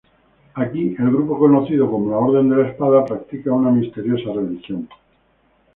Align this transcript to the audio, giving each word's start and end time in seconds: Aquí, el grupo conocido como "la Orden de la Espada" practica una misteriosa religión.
Aquí, 0.55 0.95
el 0.97 1.11
grupo 1.13 1.37
conocido 1.37 1.87
como 1.87 2.09
"la 2.09 2.17
Orden 2.17 2.49
de 2.49 2.55
la 2.57 2.69
Espada" 2.69 3.05
practica 3.05 3.51
una 3.53 3.69
misteriosa 3.69 4.33
religión. 4.33 4.89